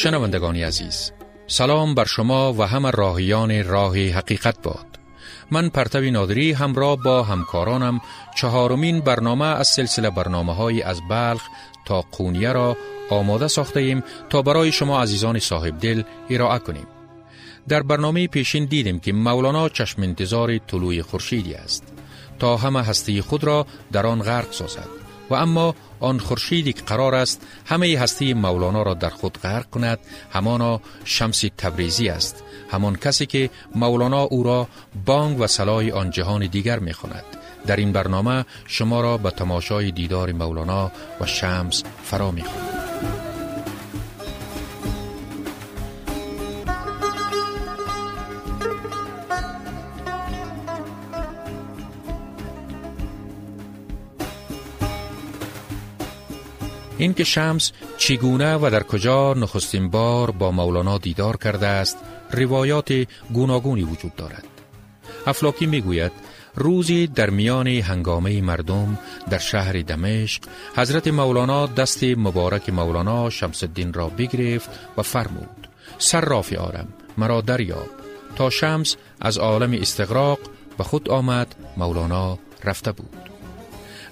شنوندگانی 0.00 0.62
عزیز 0.62 1.12
سلام 1.46 1.94
بر 1.94 2.04
شما 2.04 2.52
و 2.52 2.62
همه 2.62 2.90
راهیان 2.90 3.64
راه 3.64 3.98
حقیقت 3.98 4.62
باد. 4.62 4.86
من 5.50 5.68
پرتوی 5.68 6.10
نادری 6.10 6.52
همراه 6.52 6.96
با 6.96 7.22
همکارانم 7.22 8.00
چهارمین 8.36 9.00
برنامه 9.00 9.44
از 9.44 9.68
سلسله 9.68 10.10
برنامه 10.10 10.54
های 10.54 10.82
از 10.82 11.00
بلخ 11.10 11.42
تا 11.86 12.00
قونیه 12.00 12.52
را 12.52 12.76
آماده 13.10 13.48
ساخته 13.48 13.80
ایم 13.80 14.02
تا 14.30 14.42
برای 14.42 14.72
شما 14.72 15.02
عزیزان 15.02 15.38
صاحب 15.38 15.80
دل 15.80 16.02
ارائه 16.30 16.58
کنیم. 16.58 16.86
در 17.68 17.82
برنامه 17.82 18.26
پیشین 18.26 18.64
دیدیم 18.64 19.00
که 19.00 19.12
مولانا 19.12 19.68
چشم 19.68 20.02
انتظار 20.02 20.58
طلوع 20.58 21.02
خورشیدی 21.02 21.54
است. 21.54 21.84
تا 22.38 22.56
همه 22.56 22.82
هستی 22.82 23.20
خود 23.20 23.44
را 23.44 23.66
در 23.92 24.06
آن 24.06 24.22
غرق 24.22 24.52
سازد 24.52 24.88
و 25.30 25.34
اما 25.34 25.74
آن 26.00 26.18
خورشیدی 26.18 26.72
که 26.72 26.82
قرار 26.82 27.14
است 27.14 27.46
همه 27.66 27.98
هستی 27.98 28.34
مولانا 28.34 28.82
را 28.82 28.94
در 28.94 29.10
خود 29.10 29.38
غرق 29.38 29.70
کند 29.70 29.98
همانا 30.32 30.80
شمس 31.04 31.44
تبریزی 31.58 32.08
است 32.08 32.44
همان 32.70 32.96
کسی 32.96 33.26
که 33.26 33.50
مولانا 33.74 34.22
او 34.22 34.42
را 34.42 34.68
بانگ 35.06 35.40
و 35.40 35.46
سلای 35.46 35.90
آن 35.90 36.10
جهان 36.10 36.46
دیگر 36.46 36.78
می 36.78 36.92
خواند. 36.92 37.24
در 37.66 37.76
این 37.76 37.92
برنامه 37.92 38.44
شما 38.66 39.00
را 39.00 39.16
به 39.16 39.30
تماشای 39.30 39.90
دیدار 39.90 40.32
مولانا 40.32 40.92
و 41.20 41.26
شمس 41.26 41.82
فرا 42.04 42.30
می 42.30 42.42
این 57.00 57.14
که 57.14 57.24
شمس 57.24 57.72
چگونه 57.98 58.56
و 58.56 58.70
در 58.72 58.82
کجا 58.82 59.34
نخستین 59.34 59.90
بار 59.90 60.30
با 60.30 60.50
مولانا 60.50 60.98
دیدار 60.98 61.36
کرده 61.36 61.66
است 61.66 61.98
روایات 62.30 62.92
گوناگونی 63.32 63.82
وجود 63.82 64.16
دارد. 64.16 64.44
افلاکی 65.26 65.66
می‌گوید 65.66 66.12
روزی 66.54 67.06
در 67.06 67.30
میان 67.30 67.66
هنگامه 67.66 68.40
مردم 68.40 68.98
در 69.30 69.38
شهر 69.38 69.72
دمشق 69.72 70.42
حضرت 70.76 71.08
مولانا 71.08 71.66
دست 71.66 72.04
مبارک 72.04 72.70
مولانا 72.70 73.30
شمس 73.30 73.62
الدین 73.62 73.92
را 73.92 74.08
بگرفت 74.08 74.70
و 74.96 75.02
فرمود 75.02 75.68
سر 75.98 76.20
رافی 76.20 76.56
آرم 76.56 76.88
مرا 77.18 77.40
دریاب. 77.40 77.90
تا 78.36 78.50
شمس 78.50 78.96
از 79.20 79.38
عالم 79.38 79.72
استغراق 79.72 80.38
به 80.78 80.84
خود 80.84 81.10
آمد 81.10 81.54
مولانا 81.76 82.38
رفته 82.64 82.92
بود. 82.92 83.29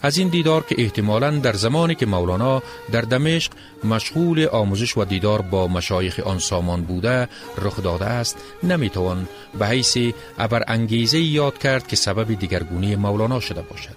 از 0.02 0.18
این 0.18 0.28
دیدار 0.28 0.64
که 0.64 0.74
احتمالا 0.78 1.30
در 1.30 1.52
زمانی 1.52 1.94
که 1.94 2.06
مولانا 2.06 2.62
در 2.92 3.00
دمشق 3.00 3.52
مشغول 3.84 4.46
آموزش 4.46 4.96
و 4.96 5.04
دیدار 5.04 5.42
با 5.42 5.68
مشایخ 5.68 6.20
آن 6.20 6.38
سامان 6.38 6.82
بوده 6.82 7.28
رخ 7.58 7.82
داده 7.82 8.04
است 8.04 8.38
نمی‌توان 8.62 9.28
به 9.58 9.66
حیث 9.66 9.98
ابر 10.38 10.64
انگیزه 10.68 11.18
یاد 11.18 11.58
کرد 11.58 11.86
که 11.86 11.96
سبب 11.96 12.38
دیگرگونی 12.38 12.96
مولانا 12.96 13.40
شده 13.40 13.62
باشد. 13.62 13.96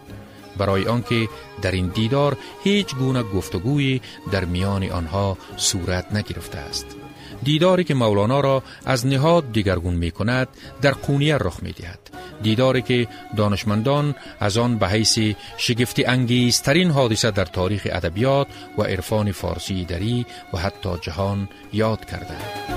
برای 0.58 0.86
آنکه 0.86 1.28
در 1.62 1.72
این 1.72 1.88
دیدار 1.88 2.38
هیچ 2.64 2.96
گونه 2.96 3.24
گفتگویی 3.24 4.02
در 4.32 4.46
میان 4.46 4.84
آنها 4.84 5.38
صورت 5.58 6.14
نگرفته 6.14 6.58
است. 6.58 7.01
دیداری 7.44 7.84
که 7.84 7.94
مولانا 7.94 8.40
را 8.40 8.64
از 8.86 9.08
نهاد 9.08 9.52
دیگرگون 9.52 9.94
می 9.94 10.12
کند 10.12 10.48
در 10.82 10.92
قونیه 10.92 11.38
رخ 11.38 11.64
می 11.64 11.72
دهد. 11.72 12.00
دیداری 12.44 12.82
که 12.82 13.08
دانشمندان 13.38 14.16
از 14.40 14.58
آن 14.58 14.78
به 14.78 14.88
حیث 14.88 15.20
شگفتی 15.58 16.06
انگیزترین 16.06 16.92
حادثه 16.92 17.32
در 17.32 17.46
تاریخ 17.46 17.88
ادبیات 17.92 18.48
و 18.78 18.82
عرفان 18.82 19.32
فارسی 19.32 19.86
دری 19.86 20.26
و 20.54 20.58
حتی 20.58 20.90
جهان 21.02 21.50
یاد 21.74 22.06
کردند. 22.06 22.72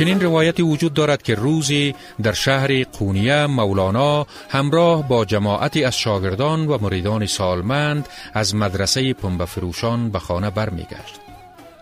چنین 0.00 0.20
روایتی 0.20 0.62
وجود 0.62 0.94
دارد 0.94 1.22
که 1.22 1.34
روزی 1.34 1.94
در 2.22 2.32
شهر 2.32 2.84
قونیه 2.84 3.46
مولانا 3.46 4.26
همراه 4.48 5.08
با 5.08 5.24
جماعتی 5.24 5.84
از 5.84 5.98
شاگردان 5.98 6.66
و 6.66 6.78
مریدان 6.82 7.26
سالمند 7.26 8.08
از 8.34 8.54
مدرسه 8.54 9.12
پنبه 9.12 9.44
فروشان 9.44 10.10
به 10.10 10.18
خانه 10.18 10.50
برمیگشت. 10.50 11.20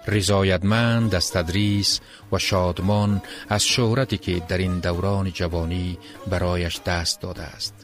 رضایتمند 0.06 1.14
از 1.14 1.32
تدریس 1.32 2.00
و 2.32 2.38
شادمان 2.38 3.22
از 3.48 3.64
شهرتی 3.64 4.18
که 4.18 4.42
در 4.48 4.58
این 4.58 4.78
دوران 4.78 5.30
جوانی 5.30 5.98
برایش 6.30 6.80
دست 6.86 7.20
داده 7.20 7.42
است. 7.42 7.74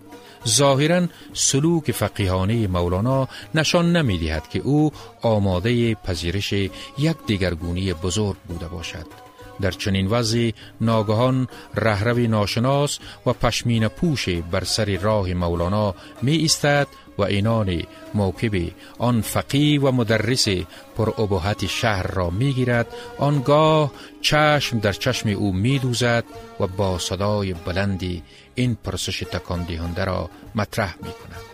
ظاهرا 0.49 1.07
سلوک 1.33 1.93
فقیهانه 1.93 2.67
مولانا 2.67 3.29
نشان 3.55 3.97
نمی 3.97 4.19
دهد 4.19 4.49
که 4.49 4.59
او 4.59 4.93
آماده 5.23 5.95
پذیرش 5.95 6.53
یک 6.53 7.17
دیگرگونی 7.27 7.93
بزرگ 7.93 8.37
بوده 8.49 8.69
باشد. 8.69 9.24
در 9.61 9.71
چنین 9.71 10.07
وضعی 10.07 10.55
ناگهان 10.81 11.49
رهروی 11.75 12.29
ناشناس 12.29 12.99
و 13.27 13.33
پشمین 13.33 13.89
پوش 13.89 14.29
بر 14.29 14.65
سر 14.65 14.99
راه 14.99 15.35
مولانا 15.35 15.95
می 16.23 16.33
ایستد 16.33 16.87
و 17.19 17.23
اینان 17.23 17.83
موکب 18.15 18.71
آن 18.99 19.21
فقی 19.21 19.79
و 19.79 19.91
مدرس 19.91 20.49
پر 20.97 21.23
ابهت 21.23 21.67
شهر 21.67 22.07
را 22.07 22.31
می 22.31 22.53
گیرد 22.53 22.87
آنگاه 23.19 23.93
چشم 24.21 24.79
در 24.79 24.93
چشم 24.93 25.29
او 25.29 25.53
می 25.53 25.79
دوزد 25.79 26.25
و 26.61 26.67
با 26.67 26.99
صدای 26.99 27.53
بلندی 27.53 28.23
این 28.55 28.77
پرسش 28.85 29.19
تکان 29.19 29.63
دهنده 29.63 30.05
را 30.05 30.31
مطرح 30.55 30.95
می 30.97 31.11
کند 31.13 31.45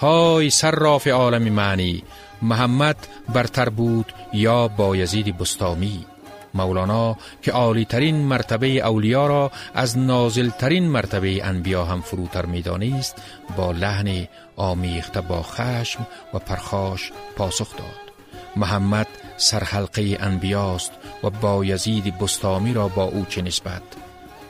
های 0.00 0.50
صراف 0.50 1.06
عالم 1.06 1.42
معنی 1.42 2.02
محمد 2.42 2.96
برتر 3.34 3.68
بود 3.68 4.12
یا 4.32 4.68
بایزید 4.68 5.38
بستامی؟ 5.38 6.06
مولانا 6.54 7.16
که 7.42 7.52
عالی 7.52 7.84
ترین 7.84 8.16
مرتبه 8.16 8.66
اولیا 8.66 9.26
را 9.26 9.50
از 9.74 9.98
نازل 9.98 10.50
ترین 10.50 10.88
مرتبه 10.88 11.46
انبیا 11.46 11.84
هم 11.84 12.00
فروتر 12.00 12.46
می‌دانست 12.46 13.22
با 13.56 13.72
لحن 13.72 14.28
آمیخته 14.56 15.20
با 15.20 15.42
خشم 15.42 16.06
و 16.34 16.38
پرخاش 16.38 17.12
پاسخ 17.36 17.76
داد. 17.76 18.12
محمد 18.56 19.06
سرحلقه 19.36 20.18
انبیاست 20.20 20.92
و 21.24 21.30
با 21.30 21.64
یزید 21.64 22.18
بستامی 22.18 22.74
را 22.74 22.88
با 22.88 23.04
او 23.04 23.26
چه 23.28 23.42
نسبت؟ 23.42 23.82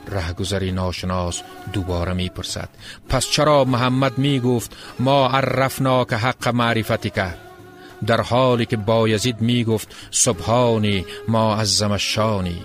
رهگذری 0.08 0.72
ناشناس 0.72 1.42
دوباره 1.72 2.12
می‌پرسد. 2.12 2.68
پس 3.08 3.30
چرا 3.30 3.64
محمد 3.64 4.18
می 4.18 4.40
گفت 4.40 4.76
ما 4.98 5.28
عرفنا 5.28 6.04
که 6.04 6.16
حق 6.16 6.48
معرفتی 6.48 7.10
که؟ 7.10 7.41
در 8.06 8.20
حالی 8.20 8.66
که 8.66 8.76
بایزید 8.76 9.40
می 9.40 9.64
گفت 9.64 9.94
سبحانی 10.10 11.04
ما 11.28 11.56
از 11.56 11.76
زمشانی 11.76 12.64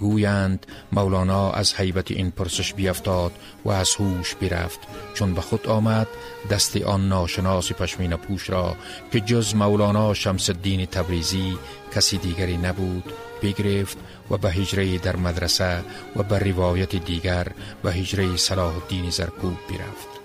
گویند 0.00 0.66
مولانا 0.92 1.50
از 1.50 1.74
حیبت 1.74 2.10
این 2.10 2.30
پرسش 2.30 2.74
بیافتاد 2.74 3.32
و 3.64 3.70
از 3.70 3.94
هوش 3.94 4.34
برفت 4.34 4.80
چون 5.14 5.34
به 5.34 5.40
خود 5.40 5.66
آمد 5.66 6.06
دست 6.50 6.76
آن 6.76 7.08
ناشناس 7.08 7.72
پشمین 7.72 8.16
پوش 8.16 8.50
را 8.50 8.76
که 9.12 9.20
جز 9.20 9.54
مولانا 9.54 10.14
شمس 10.14 10.50
الدین 10.50 10.86
تبریزی 10.86 11.58
کسی 11.94 12.18
دیگری 12.18 12.56
نبود 12.56 13.12
بگرفت 13.42 13.98
و 14.30 14.36
به 14.36 14.50
هجره 14.50 14.98
در 14.98 15.16
مدرسه 15.16 15.84
و 16.16 16.22
به 16.22 16.38
روایت 16.38 16.96
دیگر 16.96 17.46
به 17.82 17.92
هجره 17.92 18.36
صلاح 18.36 18.74
الدین 18.74 19.10
زرکوب 19.10 19.56
برفت 19.68 20.19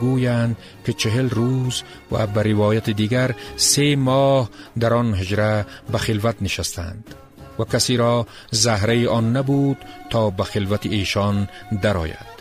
گویند 0.00 0.56
که 0.86 0.92
چهل 0.92 1.30
روز 1.30 1.82
و 2.12 2.26
به 2.26 2.42
روایت 2.42 2.90
دیگر 2.90 3.34
سه 3.56 3.96
ماه 3.96 4.50
در 4.78 4.94
آن 4.94 5.14
هجره 5.14 5.66
به 5.92 5.98
خلوت 5.98 6.36
نشستند 6.40 7.14
و 7.58 7.64
کسی 7.64 7.96
را 7.96 8.26
زهره 8.50 9.08
آن 9.08 9.36
نبود 9.36 9.76
تا 10.10 10.30
به 10.30 10.44
خلوت 10.44 10.86
ایشان 10.86 11.48
درآید. 11.82 12.36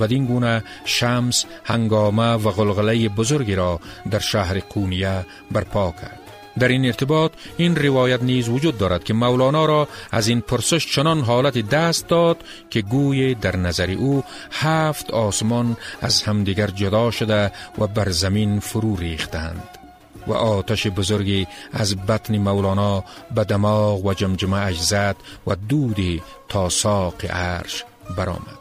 بدین 0.00 0.26
گونه 0.26 0.64
شمس 0.84 1.44
هنگامه 1.64 2.32
و 2.32 2.50
غلغله 2.50 3.08
بزرگی 3.08 3.54
را 3.54 3.80
در 4.10 4.18
شهر 4.18 4.60
قونیه 4.60 5.26
برپا 5.52 5.94
کرد. 6.02 6.27
در 6.58 6.68
این 6.68 6.84
ارتباط 6.84 7.32
این 7.56 7.76
روایت 7.76 8.22
نیز 8.22 8.48
وجود 8.48 8.78
دارد 8.78 9.04
که 9.04 9.14
مولانا 9.14 9.66
را 9.66 9.88
از 10.12 10.28
این 10.28 10.40
پرسش 10.40 10.86
چنان 10.86 11.20
حالت 11.20 11.58
دست 11.70 12.08
داد 12.08 12.36
که 12.70 12.82
گوی 12.82 13.34
در 13.34 13.56
نظر 13.56 13.90
او 13.90 14.24
هفت 14.50 15.10
آسمان 15.10 15.76
از 16.00 16.22
همدیگر 16.22 16.66
جدا 16.66 17.10
شده 17.10 17.52
و 17.78 17.86
بر 17.86 18.10
زمین 18.10 18.60
فرو 18.60 18.96
ریختند 18.96 19.78
و 20.26 20.32
آتش 20.32 20.86
بزرگی 20.86 21.46
از 21.72 21.96
بطن 21.96 22.38
مولانا 22.38 23.04
به 23.34 23.44
دماغ 23.44 24.04
و 24.04 24.14
جمجمه 24.14 24.66
اجزد 24.66 25.16
و 25.46 25.56
دودی 25.68 26.22
تا 26.48 26.68
ساق 26.68 27.24
عرش 27.30 27.84
برآمد. 28.16 28.58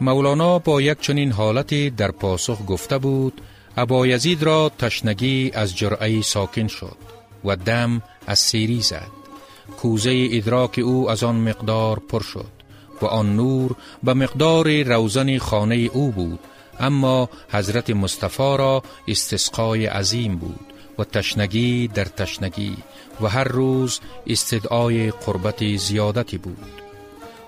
مولانا 0.00 0.58
با 0.58 0.80
یک 0.80 1.00
چنین 1.00 1.32
حالتی 1.32 1.90
در 1.90 2.10
پاسخ 2.10 2.58
گفته 2.66 2.98
بود 2.98 3.40
ابایزید 3.76 4.42
را 4.42 4.70
تشنگی 4.78 5.50
از 5.54 5.76
جرعی 5.76 6.22
ساکن 6.22 6.66
شد. 6.66 7.11
و 7.44 7.56
دم 7.56 8.02
از 8.26 8.38
سیری 8.38 8.80
زد. 8.80 9.22
کوزه 9.80 10.28
ادراک 10.32 10.80
او 10.84 11.10
از 11.10 11.22
آن 11.24 11.36
مقدار 11.36 11.98
پر 11.98 12.22
شد 12.22 12.50
و 13.02 13.06
آن 13.06 13.36
نور 13.36 13.76
به 14.02 14.14
مقدار 14.14 14.82
روزن 14.82 15.38
خانه 15.38 15.74
او 15.74 16.10
بود 16.10 16.40
اما 16.80 17.28
حضرت 17.50 17.90
مصطفی 17.90 18.56
را 18.58 18.82
استسقای 19.08 19.86
عظیم 19.86 20.36
بود 20.36 20.72
و 20.98 21.04
تشنگی 21.04 21.88
در 21.88 22.04
تشنگی 22.04 22.76
و 23.20 23.26
هر 23.26 23.44
روز 23.44 24.00
استدعای 24.26 25.10
قربت 25.10 25.76
زیادتی 25.76 26.38
بود. 26.38 26.82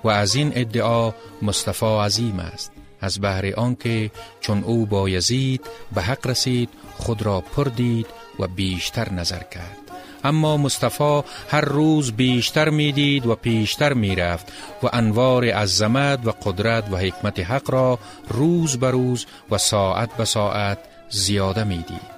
و 0.04 0.08
از 0.08 0.34
این 0.34 0.52
ادعا 0.54 1.12
مصطفی 1.42 1.86
عظیم 1.86 2.38
است 2.38 2.72
از 3.00 3.20
بهر 3.20 3.54
آنکه 3.56 4.10
چون 4.40 4.64
او 4.64 4.86
با 4.86 5.08
یزید 5.08 5.66
به 5.94 6.02
حق 6.02 6.26
رسید 6.26 6.68
خود 6.96 7.22
را 7.22 7.40
پر 7.40 7.64
دید 7.64 8.06
و 8.38 8.46
بیشتر 8.46 9.12
نظر 9.12 9.42
کرد. 9.42 9.83
اما 10.24 10.56
مصطفی 10.56 11.22
هر 11.48 11.60
روز 11.60 12.12
بیشتر 12.12 12.68
می‌دید 12.68 13.26
و 13.26 13.34
پیشتر 13.34 13.92
می‌رفت 13.92 14.52
و 14.82 14.88
انوار 14.92 15.44
عظمت 15.44 16.26
و 16.26 16.30
قدرت 16.30 16.84
و 16.92 16.96
حکمت 16.96 17.40
حق 17.40 17.70
را 17.70 17.98
روز 18.28 18.76
به 18.76 18.90
روز 18.90 19.26
و 19.50 19.58
ساعت 19.58 20.16
به 20.16 20.24
ساعت 20.24 20.78
زیاده 21.10 21.64
می‌دید. 21.64 22.14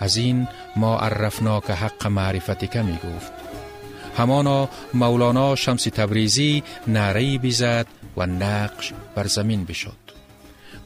از 0.00 0.16
این 0.16 0.48
ما 0.76 0.98
عرفنا 0.98 1.60
که 1.60 1.72
حق 1.72 2.06
معرفتک 2.06 2.76
می 2.76 2.92
گفت 2.92 3.32
همانا 4.18 4.68
مولانا 4.94 5.56
شمس 5.56 5.82
تبریزی 5.84 6.62
نعره 6.86 7.38
بیزد 7.38 7.86
و 8.16 8.26
نقش 8.26 8.92
بر 9.14 9.26
زمین 9.26 9.64
بشد. 9.64 10.01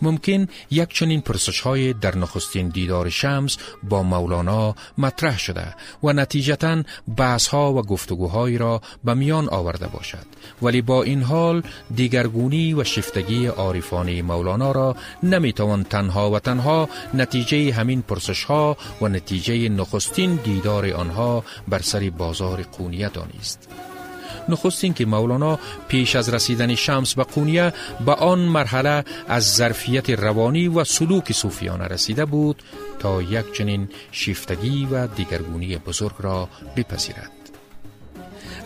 ممکن 0.02 0.46
یک 0.70 0.88
چنین 0.88 1.20
پرسش 1.20 1.60
های 1.60 1.92
در 1.92 2.16
نخستین 2.16 2.68
دیدار 2.68 3.10
شمس 3.10 3.56
با 3.82 4.02
مولانا 4.02 4.74
مطرح 4.98 5.38
شده 5.38 5.74
و 6.02 6.12
نتیجتا 6.12 6.82
بحث 7.16 7.46
ها 7.46 7.72
و 7.72 7.82
گفتگوهایی 7.82 8.58
را 8.58 8.80
به 9.04 9.14
میان 9.14 9.48
آورده 9.48 9.86
باشد. 9.86 10.26
ولی 10.62 10.82
با 10.82 11.02
این 11.02 11.22
حال 11.22 11.62
دیگرگونی 11.94 12.74
و 12.74 12.84
شفتگی 12.84 13.46
عارفانه 13.46 14.22
مولانا 14.22 14.72
را 14.72 14.96
نمی‌توان 15.22 15.84
تنها 15.84 16.30
و 16.30 16.38
تنها 16.38 16.88
نتیجه 17.14 17.72
همین 17.72 18.02
پرسش 18.02 18.44
ها 18.44 18.76
و 19.00 19.08
نتیجه 19.08 19.68
نخستین 19.68 20.34
دیدار 20.34 20.92
آنها 20.92 21.44
بر 21.68 21.82
سر 21.82 22.10
بازار 22.18 22.62
قونیه 22.62 23.08
دانست 23.08 23.68
نخست 24.48 24.94
که 24.96 25.06
مولانا 25.06 25.58
پیش 25.88 26.16
از 26.16 26.28
رسیدن 26.28 26.74
شمس 26.74 27.14
به 27.14 27.24
قونیه 27.24 27.72
به 28.06 28.12
آن 28.12 28.38
مرحله 28.38 29.04
از 29.28 29.54
ظرفیت 29.54 30.10
روانی 30.10 30.68
و 30.68 30.84
سلوک 30.84 31.32
صوفیانه 31.32 31.84
رسیده 31.84 32.24
بود 32.24 32.62
تا 32.98 33.22
یک 33.22 33.52
چنین 33.52 33.88
شیفتگی 34.12 34.88
و 34.90 35.06
دیگرگونی 35.06 35.76
بزرگ 35.76 36.14
را 36.18 36.48
بپذیرد. 36.76 37.30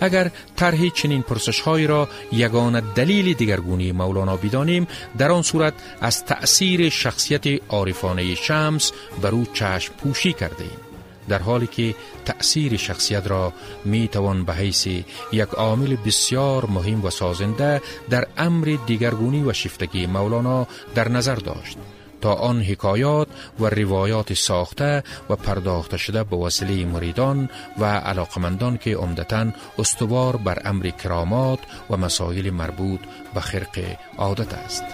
اگر 0.00 0.30
طرح 0.56 0.88
چنین 0.88 1.22
پرسش 1.22 1.66
را 1.66 2.08
یگان 2.32 2.80
دلیل 2.94 3.32
دیگرگونی 3.32 3.92
مولانا 3.92 4.36
بدانیم 4.36 4.86
در 5.18 5.30
آن 5.30 5.42
صورت 5.42 5.74
از 6.00 6.24
تأثیر 6.24 6.88
شخصیت 6.88 7.62
عارفانه 7.68 8.34
شمس 8.34 8.92
بر 9.22 9.30
او 9.30 9.46
چشم 9.54 9.92
پوشی 9.94 10.32
کرده 10.32 10.62
ایم. 10.62 10.89
در 11.28 11.38
حالی 11.38 11.66
که 11.66 11.94
تأثیر 12.24 12.76
شخصیت 12.76 13.26
را 13.26 13.52
می 13.84 14.08
توان 14.08 14.44
به 14.44 14.54
حیث 14.54 14.86
یک 15.32 15.48
عامل 15.48 15.96
بسیار 15.96 16.66
مهم 16.66 17.04
و 17.04 17.10
سازنده 17.10 17.82
در 18.10 18.26
امر 18.38 18.76
دیگرگونی 18.86 19.42
و 19.42 19.52
شفتگی 19.52 20.06
مولانا 20.06 20.66
در 20.94 21.08
نظر 21.08 21.34
داشت 21.34 21.78
تا 22.20 22.34
آن 22.34 22.62
حکایات 22.62 23.28
و 23.60 23.66
روایات 23.66 24.34
ساخته 24.34 25.02
و 25.30 25.36
پرداخته 25.36 25.96
شده 25.96 26.24
به 26.24 26.36
وسیله 26.36 26.84
مریدان 26.84 27.50
و 27.78 27.84
علاقمندان 27.84 28.76
که 28.76 28.96
عمدتا 28.96 29.46
استوار 29.78 30.36
بر 30.36 30.62
امر 30.64 30.90
کرامات 30.90 31.58
و 31.90 31.96
مسائل 31.96 32.50
مربوط 32.50 33.00
به 33.34 33.40
خرق 33.40 33.96
عادت 34.18 34.54
است. 34.54 34.84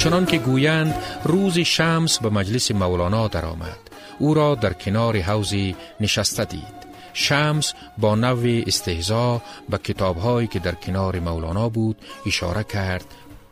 چنان 0.00 0.26
که 0.26 0.38
گویند 0.38 0.94
روز 1.24 1.58
شمس 1.58 2.18
به 2.18 2.30
مجلس 2.30 2.70
مولانا 2.70 3.28
درآمد. 3.28 3.78
او 4.18 4.34
را 4.34 4.54
در 4.54 4.72
کنار 4.72 5.20
حوزی 5.20 5.76
نشسته 6.00 6.44
دید. 6.44 6.80
شمس 7.12 7.72
با 7.98 8.14
نوع 8.14 8.62
استهزا 8.66 9.42
به 9.68 9.78
کتابهایی 9.78 10.46
که 10.46 10.58
در 10.58 10.74
کنار 10.74 11.20
مولانا 11.20 11.68
بود 11.68 11.96
اشاره 12.26 12.64
کرد 12.64 13.04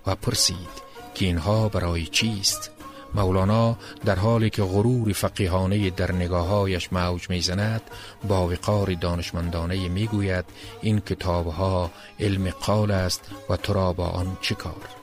و 0.06 0.15
پرسید 0.15 0.89
که 1.15 1.27
اینها 1.27 1.69
برای 1.69 2.06
چیست؟ 2.06 2.71
مولانا 3.15 3.77
در 4.05 4.17
حالی 4.17 4.51
که 4.51 4.62
غرور 4.62 5.12
فقیهانه 5.12 5.91
در 5.91 6.12
نگاههایش 6.12 6.93
موج 6.93 7.31
می‌زند 7.31 7.83
با 8.29 8.49
وقار 8.49 8.94
دانشمندانه 8.94 9.89
می‌گوید 9.89 10.44
این 10.83 11.01
کتابها 11.01 11.91
علم 12.21 12.51
قال 12.51 12.91
است 12.91 13.31
و 13.51 13.56
تو 13.56 13.73
را 13.73 13.93
با 13.93 14.06
آن 14.06 14.37
چه 14.41 14.55
کار؟ 14.55 14.98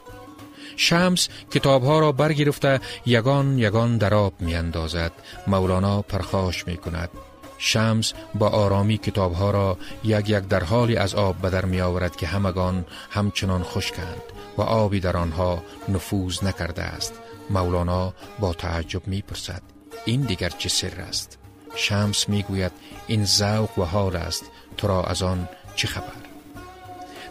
شمس 0.75 1.29
کتابها 1.51 1.99
را 1.99 2.11
برگرفته 2.11 2.79
یگان 3.05 3.59
یگان 3.59 3.97
در 3.97 4.13
آب 4.13 4.33
می 4.39 4.55
اندازد 4.55 5.11
مولانا 5.47 6.01
پرخاش 6.01 6.67
می 6.67 6.77
کند 6.77 7.09
شمس 7.57 8.13
با 8.35 8.49
آرامی 8.49 8.97
کتابها 8.97 9.51
را 9.51 9.77
یک 10.03 10.29
یک 10.29 10.43
در 10.43 10.63
حالی 10.63 10.97
از 10.97 11.15
آب 11.15 11.41
بدر 11.41 11.65
می 11.65 11.81
آورد 11.81 12.15
که 12.15 12.27
همگان 12.27 12.85
همچنان 13.09 13.63
خشکند 13.63 14.21
و 14.57 14.61
آبی 14.61 14.99
در 14.99 15.17
آنها 15.17 15.63
نفوذ 15.89 16.43
نکرده 16.43 16.83
است. 16.83 17.13
مولانا 17.49 18.13
با 18.39 18.53
تعجب 18.53 19.07
می 19.07 19.21
پرسد 19.21 19.61
این 20.05 20.21
دیگر 20.21 20.49
چه 20.49 20.69
سر 20.69 21.01
است؟ 21.01 21.37
شمس 21.75 22.29
می 22.29 22.43
گوید 22.43 22.71
این 23.07 23.25
ذوق 23.25 23.79
و 23.79 23.83
حال 23.83 24.15
است. 24.15 24.45
تو 24.77 24.87
را 24.87 25.03
از 25.03 25.23
آن 25.23 25.49
چه 25.75 25.87
خبر؟ 25.87 26.34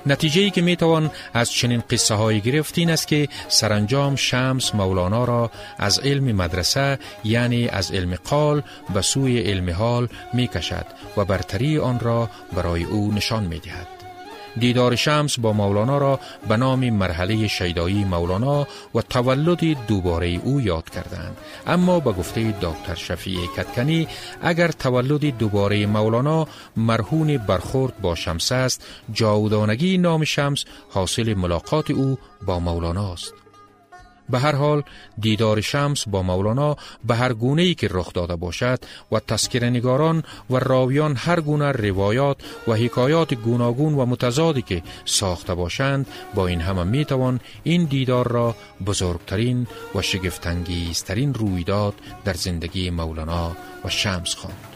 نتیجه 0.06 0.40
ای 0.40 0.50
که 0.50 0.62
می 0.62 0.76
توان 0.76 1.10
از 1.34 1.52
چنین 1.52 1.82
قصه 1.90 2.14
های 2.14 2.40
گرفت 2.40 2.78
این 2.78 2.90
است 2.90 3.08
که 3.08 3.28
سرانجام 3.48 4.16
شمس 4.16 4.74
مولانا 4.74 5.24
را 5.24 5.50
از 5.78 5.98
علم 5.98 6.32
مدرسه 6.32 6.98
یعنی 7.24 7.68
از 7.68 7.92
علم 7.92 8.14
قال 8.14 8.62
به 8.94 9.02
سوی 9.02 9.40
علم 9.40 9.70
حال 9.70 10.08
می 10.32 10.48
کشد 10.48 10.86
و 11.16 11.24
برتری 11.24 11.78
آن 11.78 12.00
را 12.00 12.30
برای 12.56 12.84
او 12.84 13.12
نشان 13.12 13.44
می 13.44 13.58
دهد. 13.58 14.03
دیدار 14.58 14.96
شمس 14.96 15.38
با 15.38 15.52
مولانا 15.52 15.98
را 15.98 16.20
به 16.48 16.56
نام 16.56 16.90
مرحله 16.90 17.48
شیدایی 17.48 18.04
مولانا 18.04 18.66
و 18.94 19.02
تولد 19.02 19.86
دوباره 19.86 20.40
او 20.44 20.60
یاد 20.60 20.90
کردند. 20.90 21.36
اما 21.66 22.00
به 22.00 22.12
گفته 22.12 22.54
دکتر 22.60 22.94
شفیع 22.94 23.38
کتکنی 23.56 24.08
اگر 24.42 24.68
تولد 24.68 25.38
دوباره 25.38 25.86
مولانا 25.86 26.46
مرهون 26.76 27.36
برخورد 27.36 28.00
با 28.00 28.14
شمس 28.14 28.52
است 28.52 28.84
جاودانگی 29.12 29.98
نام 29.98 30.24
شمس 30.24 30.64
حاصل 30.90 31.34
ملاقات 31.34 31.90
او 31.90 32.18
با 32.46 32.58
مولانا 32.58 33.12
است. 33.12 33.43
به 34.30 34.38
هر 34.38 34.54
حال 34.54 34.82
دیدار 35.20 35.60
شمس 35.60 36.08
با 36.08 36.22
مولانا 36.22 36.76
به 37.04 37.16
هر 37.16 37.32
گونه 37.32 37.62
ای 37.62 37.74
که 37.74 37.88
رخ 37.90 38.12
داده 38.12 38.36
باشد 38.36 38.78
و 39.12 39.20
تذکر 39.20 39.64
نگاران 39.64 40.22
و 40.50 40.56
راویان 40.56 41.16
هر 41.16 41.40
گونه 41.40 41.72
روایات 41.72 42.36
و 42.68 42.72
حکایات 42.72 43.34
گوناگون 43.34 43.94
و 43.94 44.06
متضادی 44.06 44.62
که 44.62 44.82
ساخته 45.04 45.54
باشند 45.54 46.06
با 46.34 46.46
این 46.46 46.60
همه 46.60 46.84
می 46.84 47.04
توان 47.04 47.40
این 47.62 47.84
دیدار 47.84 48.28
را 48.28 48.56
بزرگترین 48.86 49.66
و 49.94 50.02
شگفتانگیزترین 50.02 51.34
رویداد 51.34 51.94
در 52.24 52.34
زندگی 52.34 52.90
مولانا 52.90 53.56
و 53.84 53.88
شمس 53.88 54.34
خواند. 54.34 54.73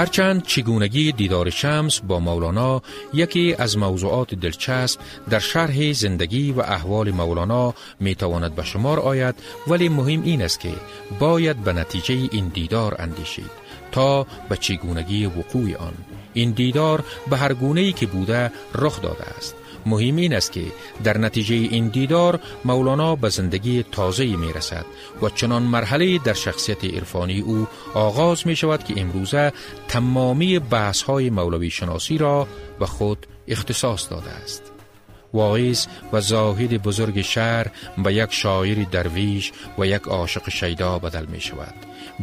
هرچند 0.00 0.42
چگونگی 0.42 1.12
دیدار 1.12 1.50
شمس 1.50 2.00
با 2.00 2.20
مولانا 2.20 2.82
یکی 3.14 3.54
از 3.58 3.78
موضوعات 3.78 4.34
دلچسب 4.34 5.00
در 5.30 5.38
شرح 5.38 5.92
زندگی 5.92 6.52
و 6.52 6.60
احوال 6.60 7.10
مولانا 7.10 7.74
می 8.00 8.14
تواند 8.14 8.54
به 8.54 8.64
شمار 8.64 9.00
آید 9.00 9.34
ولی 9.66 9.88
مهم 9.88 10.22
این 10.22 10.42
است 10.42 10.60
که 10.60 10.72
باید 11.18 11.64
به 11.64 11.72
نتیجه 11.72 12.28
این 12.32 12.48
دیدار 12.48 12.96
اندیشید 12.98 13.50
تا 13.92 14.26
به 14.48 14.56
چگونگی 14.56 15.26
وقوع 15.26 15.76
آن. 15.76 15.94
این 16.32 16.50
دیدار 16.50 17.04
به 17.30 17.36
هر 17.36 17.54
گونه 17.54 17.80
ای 17.80 17.92
که 17.92 18.06
بوده 18.06 18.52
رخ 18.74 19.02
داده 19.02 19.24
است. 19.36 19.54
مهم 19.86 20.16
این 20.16 20.34
است 20.34 20.52
که 20.52 20.64
در 21.04 21.18
نتیجه 21.18 21.54
این 21.54 21.88
دیدار 21.88 22.40
مولانا 22.64 23.16
به 23.16 23.28
زندگی 23.28 23.84
تازه 23.92 24.36
می 24.36 24.52
رسد 24.52 24.86
و 25.22 25.28
چنان 25.28 25.62
مرحله 25.62 26.18
در 26.18 26.34
شخصیت 26.34 26.84
عرفانی 26.84 27.40
او 27.40 27.66
آغاز 27.94 28.46
می 28.46 28.56
شود 28.56 28.84
که 28.84 29.00
امروزه 29.00 29.52
تمامی 29.88 30.58
بحث 30.58 31.02
های 31.02 31.30
مولوی 31.30 31.70
شناسی 31.70 32.18
را 32.18 32.46
به 32.78 32.86
خود 32.86 33.26
اختصاص 33.48 34.10
داده 34.10 34.30
است. 34.30 34.69
واعظ 35.32 35.86
و 36.12 36.20
زاهد 36.20 36.82
بزرگ 36.82 37.20
شهر 37.20 37.66
به 38.04 38.14
یک 38.14 38.32
شاعر 38.32 38.84
درویش 38.90 39.52
و 39.78 39.86
یک 39.86 40.02
عاشق 40.02 40.48
شیدا 40.48 40.98
بدل 40.98 41.26
می 41.26 41.40
شود. 41.40 41.74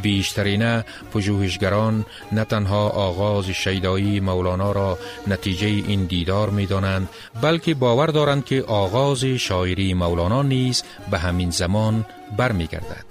بیشترین 0.02 0.82
پژوهشگران 1.14 2.06
نه 2.32 2.44
تنها 2.44 2.90
آغاز 2.90 3.50
شیدایی 3.50 4.20
مولانا 4.20 4.72
را 4.72 4.98
نتیجه 5.28 5.68
این 5.68 6.06
دیدار 6.06 6.50
می 6.50 6.66
دانند 6.66 7.10
بلکه 7.42 7.74
باور 7.74 8.08
دارند 8.08 8.46
که 8.46 8.64
آغاز 8.68 9.26
شاعری 9.26 9.94
مولانا 9.94 10.42
نیز 10.42 10.84
به 11.12 11.18
همین 11.18 11.50
زمان 11.50 12.06
برمیگردد. 12.38 13.06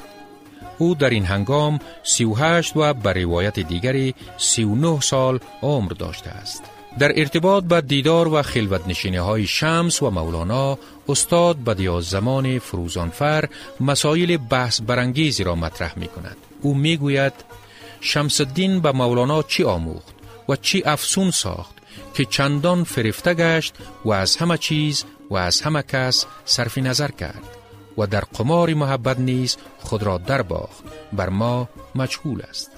او 0.79 0.95
در 0.95 1.11
این 1.11 1.25
هنگام 1.25 1.79
38 2.03 2.77
و 2.77 2.95
بر 2.95 3.13
روایت 3.13 3.59
دیگری 3.59 4.15
39 4.39 5.01
سال 5.01 5.39
عمر 5.63 5.93
داشته 5.93 6.31
است. 6.31 6.76
در 6.99 7.19
ارتباط 7.19 7.65
با 7.65 7.81
دیدار 7.81 8.29
و 8.29 8.43
خلوت 8.43 8.89
نشینه 8.89 9.21
های 9.21 9.47
شمس 9.47 10.03
و 10.03 10.11
مولانا 10.11 10.79
استاد 11.09 11.65
بدیا 11.65 12.01
زمان 12.01 12.59
فروزانفر 12.59 13.49
مسائل 13.81 14.37
بحث 14.37 14.81
برانگیزی 14.81 15.45
را 15.45 15.55
مطرح 15.55 15.99
می 15.99 16.09
کند. 16.09 16.37
او 16.63 16.75
می 16.75 16.97
گوید 16.97 17.33
شمس 18.01 18.41
الدین 18.41 18.81
به 18.81 18.93
مولانا 18.93 19.43
چی 19.43 19.65
آموخت 19.65 20.15
و 20.49 20.57
چی 20.57 20.83
افسون 20.85 21.31
ساخت 21.31 21.75
که 22.15 22.25
چندان 22.25 22.85
فرفته 22.85 23.35
گشت 23.35 23.75
و 24.05 24.13
از 24.13 24.37
همه 24.37 24.59
چیز 24.59 25.05
و 25.31 25.37
از 25.37 25.61
همه 25.61 25.83
کس 25.83 26.27
صرف 26.45 26.79
نظر 26.79 27.11
کرد 27.11 27.43
و 27.99 28.07
در 28.07 28.21
قمار 28.21 28.75
محبت 28.75 29.19
نیز 29.19 29.57
خود 29.79 30.03
را 30.03 30.19
در 30.19 30.43
باخت 30.43 30.85
بر 31.13 31.29
ما 31.29 31.69
مجهول 31.95 32.43
است 32.49 32.71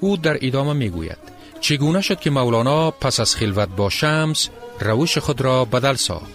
او 0.00 0.16
در 0.16 0.38
ادامه 0.40 0.72
می 0.72 0.88
گوید 0.88 1.35
چگونه 1.66 2.00
شد 2.00 2.20
که 2.20 2.30
مولانا 2.30 2.90
پس 2.90 3.20
از 3.20 3.36
خلوت 3.36 3.68
با 3.68 3.90
شمس 3.90 4.48
روش 4.80 5.18
خود 5.18 5.40
را 5.40 5.64
بدل 5.64 5.94
ساخت 5.94 6.32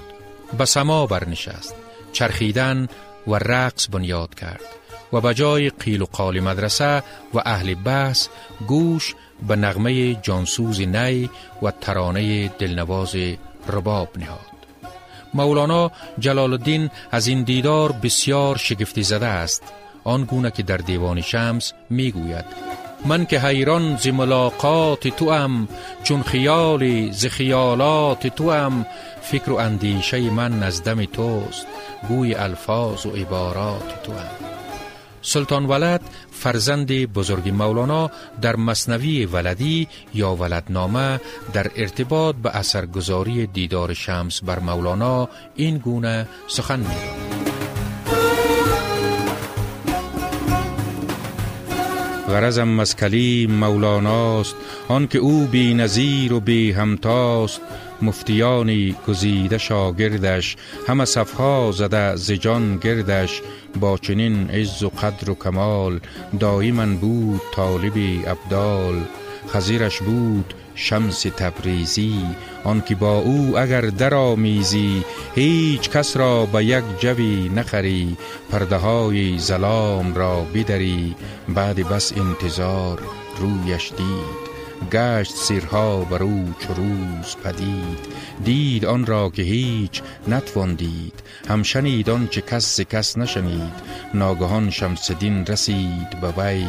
به 0.58 0.66
سما 0.66 1.06
برنشست 1.06 1.76
چرخیدن 2.14 2.88
و 3.28 3.36
رقص 3.36 3.88
بنیاد 3.92 4.36
کرد 4.36 4.62
و 5.14 5.22
به 5.22 5.34
جای 5.34 5.70
قیل 5.70 6.02
و 6.02 6.06
قال 6.06 6.40
مدرسه 6.40 7.04
و 7.34 7.42
اهل 7.46 7.76
بحث 7.76 8.28
گوش 8.68 9.16
به 9.48 9.56
نغمه 9.56 10.16
جانسوز 10.16 10.82
نی 10.82 11.30
و 11.62 11.72
ترانه 11.72 12.48
دلنواز 12.48 13.16
رباب 13.68 14.10
نهاد. 14.18 14.40
مولانا 15.34 15.92
جلال 16.20 16.54
الدین 16.54 16.90
از 17.12 17.28
این 17.28 17.44
دیدار 17.44 17.92
بسیار 17.92 18.58
شگفتی 18.58 19.04
زده 19.04 19.28
است 19.28 19.64
آنگونه 20.04 20.52
که 20.52 20.64
در 20.64 20.78
دیوان 20.78 21.22
شمس 21.22 21.74
می‌گوید 21.90 22.46
من 23.06 23.26
که 23.26 23.40
حیران 23.40 23.98
ز 23.98 24.08
ملاقات 24.08 25.08
تو 25.08 25.30
ام 25.30 25.68
چون 26.04 26.24
خیالی 26.24 27.12
ز 27.12 27.26
خیالات 27.26 28.28
تو 28.28 28.48
ام 28.48 28.86
فکر 29.22 29.52
و 29.52 29.56
اندیشه 29.56 30.32
من 30.32 30.60
نزدم 30.60 31.06
توست 31.06 31.68
گوی 32.08 32.36
الفاظ 32.36 33.06
و 33.06 33.10
عبارات 33.10 34.04
تو 34.04 34.12
ام 34.12 34.52
سلطان 35.22 35.66
ولد 35.66 36.02
فرزند 36.32 36.92
بزرگ 36.92 37.50
مولانا 37.50 38.12
در 38.42 38.56
مصنوی 38.56 39.26
ولدی 39.26 39.88
یا 40.14 40.36
ولدنامه 40.36 41.20
در 41.54 41.72
ارتباط 41.76 42.36
به 42.36 42.56
اثرگذاری 42.56 43.48
دیدار 43.48 43.94
شمس 43.94 44.44
بر 44.44 44.60
مولانا 44.60 45.30
این 45.56 45.78
گونه 45.78 46.28
سخن 46.48 46.80
می‌گوید. 46.80 47.51
غرضم 52.32 52.68
مسکلی 52.68 53.48
مولاناست. 53.48 54.56
آن 54.88 55.08
که 55.08 55.18
او 55.18 55.46
بی 55.46 55.74
نظیر 55.74 56.34
و 56.34 56.40
بی 56.40 56.72
همتاست. 56.72 57.62
مفتیانی 58.02 58.96
گزیده 59.08 59.58
شاگردش. 59.58 60.56
همه 60.88 61.06
صفها 61.06 61.72
زده 61.72 62.16
زجان 62.16 62.78
گردش. 62.78 63.42
با 63.80 63.98
چنین 63.98 64.50
عز 64.50 64.84
و 64.84 64.90
قدر 64.90 65.30
و 65.30 65.36
کمال. 65.36 66.00
دایما 66.40 66.86
بود 66.86 67.42
طالبی 67.56 68.24
ابدال. 68.28 68.96
خزیرش 69.50 70.00
بود 70.00 70.54
شمس 70.76 71.22
تبریزی. 71.22 72.16
آنکه 72.64 72.96
با 72.96 73.18
او 73.18 73.58
اگر 73.58 73.82
درآمیزی 73.82 75.04
هیچ 75.36 75.90
کس 75.90 76.18
را 76.18 76.46
به 76.46 76.66
یک 76.66 76.84
جوی 77.00 77.50
نخری 77.56 78.18
پرده 78.52 78.76
های 78.76 79.38
زلام 79.40 80.14
را 80.16 80.46
بدری. 80.54 81.16
بعد 81.50 81.90
بس 81.90 82.14
انتظار 82.18 83.00
رویش 83.40 83.92
دید. 83.98 84.51
گشت 84.92 85.36
سیرها 85.36 86.00
بر 86.00 86.24
او 86.24 86.54
روز 86.76 87.36
پدید. 87.44 88.00
دید 88.44 88.86
آن 88.86 89.06
را 89.06 89.30
که 89.30 89.42
هیچ 89.42 90.02
نتوان 90.28 90.76
دید 90.76 91.14
هم 91.50 91.64
شنید 91.64 92.10
آن 92.10 92.28
چه 92.28 92.42
کس 92.42 92.82
کس 92.82 93.18
نشنید. 93.18 93.74
ناگهان 94.14 94.70
شمس 94.70 95.12
دین 95.12 95.46
رسید 95.46 96.10
به 96.22 96.34
وی. 96.38 96.66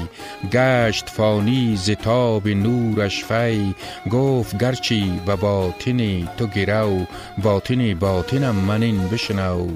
گشت 0.53 1.09
فانی 1.09 1.77
زتاب 1.77 2.49
نورش 2.49 3.25
فی. 3.25 3.75
گفت 4.11 4.59
گرچی 4.59 5.21
به 5.27 5.37
باطنی 5.37 6.29
تو 6.37 6.47
گرو 6.47 7.07
باطنی 7.43 7.95
باطنم 7.95 8.55
من 8.55 8.83
این 8.83 9.09
بشنو. 9.09 9.69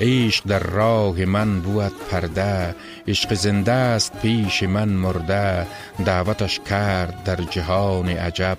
عشق 0.00 0.44
در 0.46 0.58
راه 0.58 1.24
من 1.24 1.60
بود 1.60 1.92
پرده. 2.10 2.74
عشق 3.08 3.34
زنده 3.34 3.72
است 3.72 4.12
پیش 4.22 4.62
من 4.62 4.88
مرده. 4.88 5.66
دعوتش 6.04 6.60
کرد 6.60 7.24
در 7.24 7.36
جهان 7.36 8.08
عجب 8.08 8.58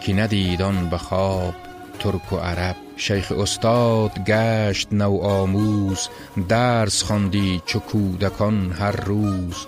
که 0.00 0.12
ندیدان 0.12 0.90
به 0.90 0.98
خواب 0.98 1.54
ترک 1.98 2.32
و 2.32 2.36
عرب. 2.36 2.76
شیخ 2.96 3.32
استاد 3.32 4.24
گشت 4.26 4.88
نو 4.92 5.18
آموز 5.18 6.08
درس 6.48 7.02
خواندی 7.02 7.62
چو 7.66 7.78
کودکان 7.78 8.72
هر 8.72 8.96
روز. 8.96 9.66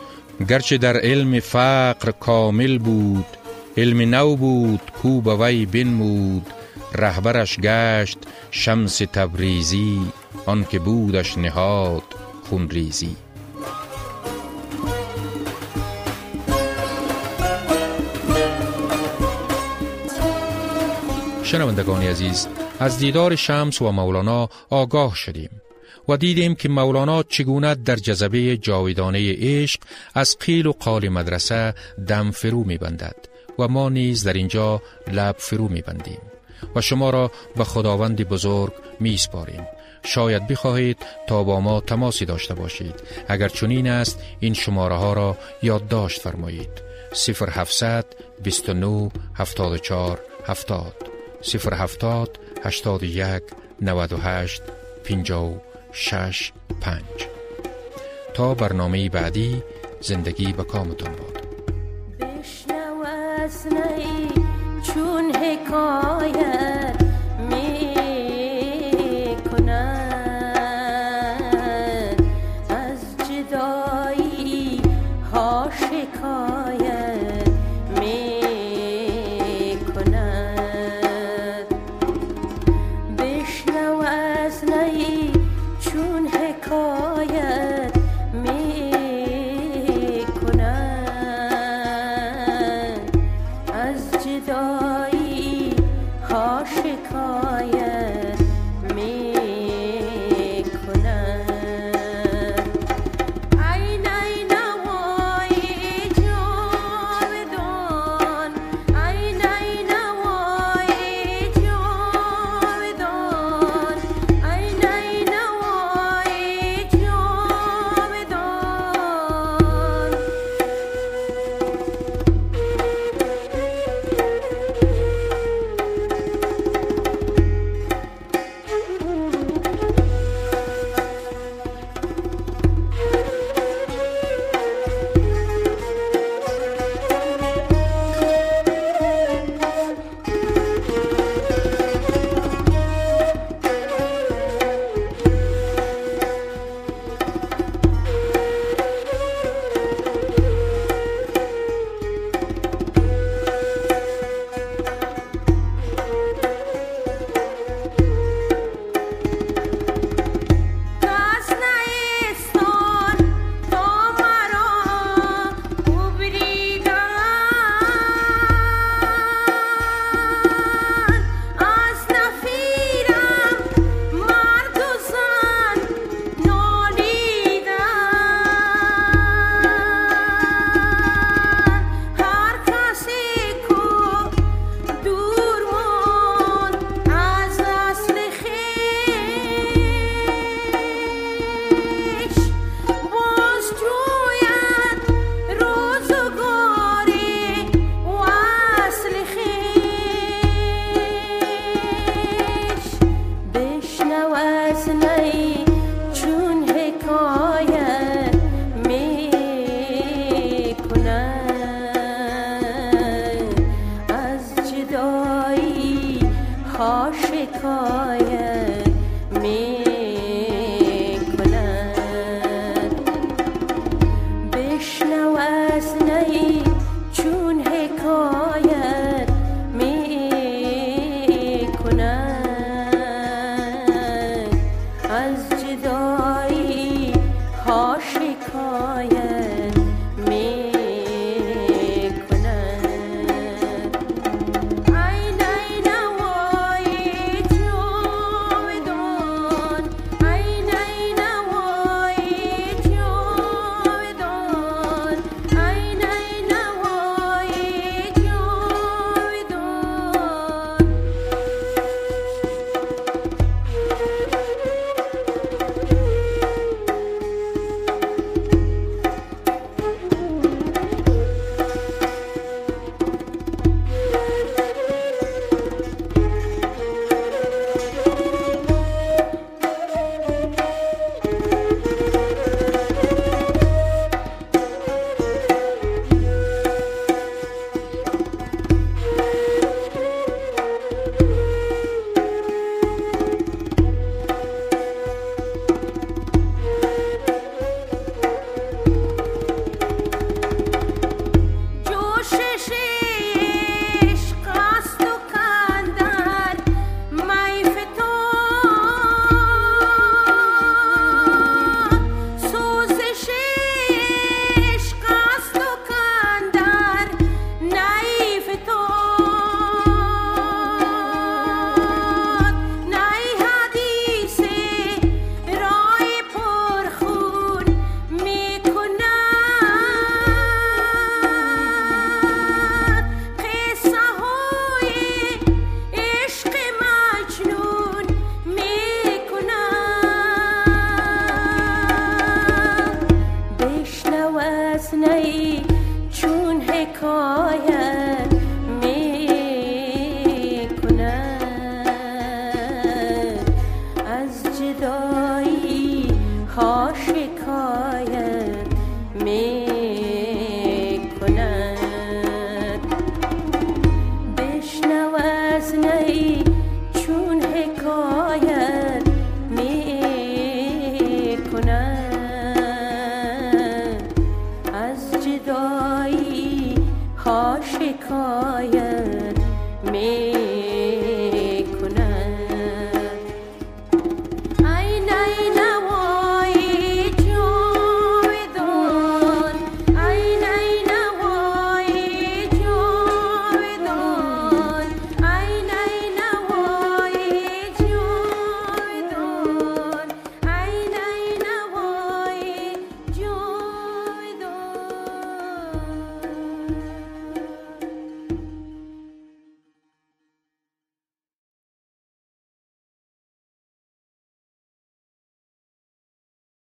گرچه 0.48 0.78
در 0.78 0.96
علم 0.96 1.40
فقر 1.40 2.10
کامل 2.10 2.78
بود 2.78 3.26
علم 3.76 4.14
نو 4.14 4.36
بود 4.36 4.80
کو 5.02 5.20
به 5.20 5.36
وی 5.36 5.66
بنمود. 5.66 6.46
رهبرش 6.94 7.60
گشت 7.60 8.18
شمس 8.50 8.98
تبریزی 8.98 10.00
آن 10.46 10.64
که 10.64 10.78
بودش 10.78 11.38
نهاد 11.38 12.02
خونریزی. 12.50 13.25
شنوندگان 21.46 22.02
عزیز 22.02 22.48
از 22.80 22.98
دیدار 22.98 23.36
شمس 23.36 23.82
و 23.82 23.92
مولانا 23.92 24.48
آگاه 24.70 25.14
شدیم 25.14 25.50
و 26.08 26.16
دیدیم 26.16 26.54
که 26.54 26.68
مولانا 26.68 27.22
چگونه 27.22 27.74
در 27.74 27.96
جذبه 27.96 28.56
جاویدانه 28.56 29.34
عشق 29.38 29.80
از 30.14 30.36
قیل 30.40 30.66
و 30.66 30.72
قال 30.72 31.08
مدرسه 31.08 31.74
دم 32.08 32.30
فرو 32.30 32.64
می 32.64 32.78
بندد 32.78 33.16
و 33.58 33.68
ما 33.68 33.88
نیز 33.88 34.24
در 34.24 34.32
اینجا 34.32 34.82
لب 35.12 35.36
فرو 35.38 35.68
می 35.68 35.80
بندیم 35.80 36.18
و 36.76 36.80
شما 36.80 37.10
را 37.10 37.30
به 37.56 37.64
خداوند 37.64 38.28
بزرگ 38.28 38.72
می 39.00 39.16
سپاریم 39.16 39.66
شاید 40.02 40.46
بخواهید 40.46 40.96
تا 41.26 41.44
با 41.44 41.60
ما 41.60 41.80
تماسی 41.80 42.24
داشته 42.24 42.54
باشید. 42.54 42.94
اگر 43.28 43.48
چنین 43.48 43.88
است 43.88 44.20
این 44.40 44.54
شماره 44.54 44.96
ها 44.96 45.12
را 45.12 45.36
یادداشت 45.62 46.20
فرمایید. 46.20 46.70
0700 47.12 48.06
29 48.42 49.10
74 49.34 50.20
70 50.46 51.15
070 51.42 52.38
81 52.64 53.42
98 53.80 54.62
56 55.04 56.52
5 56.80 57.02
تا 58.34 58.54
برنامه 58.54 59.08
بعدی 59.08 59.62
زندگی 60.00 60.52
به 60.52 60.64
کامتان 60.64 61.16
باد 61.16 61.46
چون 64.82 65.36
حکایت 65.36 66.96
جدایی 73.28 74.82
عاشق 75.32 76.24